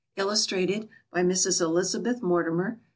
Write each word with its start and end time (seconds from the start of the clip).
Illustrated. 0.15 0.89
By 1.11 1.21
Mrs. 1.21 1.61
ELIZABETH 1.61 2.23
MORTIMER. 2.23 2.79